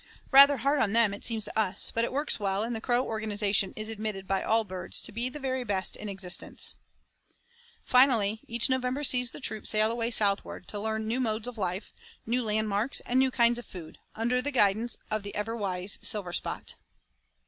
[0.31, 3.05] Rather hard on them it seems to us, but it works well and the crow
[3.05, 6.75] organization is admitted by all birds to be the very best in existence.
[7.83, 11.93] Finally, each November sees the troop sail away southward to learn new modes of life,
[12.25, 16.73] new landmarks and new kinds of food, under the guidance of the everwise Silverspot.